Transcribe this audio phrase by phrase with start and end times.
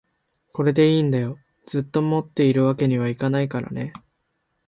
[0.51, 3.93] これでいいんだよ、ずっと持っているわけにはいけないからね